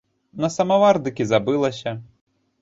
На 0.45 0.49
самавар 0.55 0.99
дык 1.09 1.21
і 1.27 1.27
забылася. 1.33 1.95